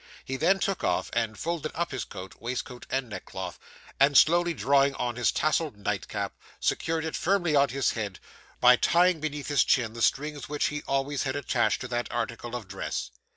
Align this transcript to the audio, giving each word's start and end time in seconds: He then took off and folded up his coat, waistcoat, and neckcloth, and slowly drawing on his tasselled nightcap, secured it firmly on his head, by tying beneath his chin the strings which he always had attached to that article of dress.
He 0.25 0.35
then 0.35 0.57
took 0.57 0.83
off 0.83 1.11
and 1.13 1.37
folded 1.37 1.73
up 1.75 1.91
his 1.91 2.05
coat, 2.05 2.33
waistcoat, 2.39 2.87
and 2.89 3.07
neckcloth, 3.07 3.59
and 3.99 4.17
slowly 4.17 4.55
drawing 4.55 4.95
on 4.95 5.15
his 5.15 5.31
tasselled 5.31 5.77
nightcap, 5.77 6.33
secured 6.59 7.05
it 7.05 7.15
firmly 7.15 7.55
on 7.55 7.69
his 7.69 7.91
head, 7.91 8.17
by 8.59 8.77
tying 8.77 9.19
beneath 9.19 9.49
his 9.49 9.63
chin 9.63 9.93
the 9.93 10.01
strings 10.01 10.49
which 10.49 10.69
he 10.69 10.81
always 10.87 11.21
had 11.21 11.35
attached 11.35 11.81
to 11.81 11.87
that 11.89 12.11
article 12.11 12.55
of 12.55 12.67
dress. 12.67 13.11